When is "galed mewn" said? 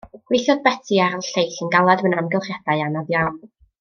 1.75-2.17